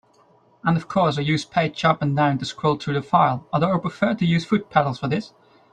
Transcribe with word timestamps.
And 0.63 0.77
of 0.77 0.87
course 0.87 1.19
I 1.19 1.21
use 1.21 1.45
page 1.45 1.85
up 1.85 2.01
and 2.01 2.15
down 2.15 2.39
to 2.39 2.45
scroll 2.45 2.75
through 2.75 2.95
the 2.95 3.03
file, 3.03 3.45
although 3.53 3.71
I 3.71 3.77
prefer 3.77 4.15
to 4.15 4.25
use 4.25 4.45
foot 4.45 4.71
pedals 4.71 4.97
for 4.97 5.07
this. 5.07 5.31